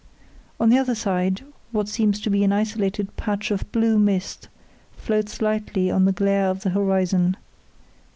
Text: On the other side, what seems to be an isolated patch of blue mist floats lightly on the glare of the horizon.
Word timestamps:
On 0.59 0.69
the 0.71 0.79
other 0.79 0.95
side, 0.95 1.41
what 1.71 1.87
seems 1.87 2.19
to 2.21 2.31
be 2.31 2.43
an 2.43 2.51
isolated 2.51 3.15
patch 3.17 3.51
of 3.51 3.71
blue 3.71 3.99
mist 3.99 4.49
floats 4.93 5.43
lightly 5.43 5.91
on 5.91 6.05
the 6.05 6.11
glare 6.11 6.49
of 6.49 6.63
the 6.63 6.71
horizon. 6.71 7.37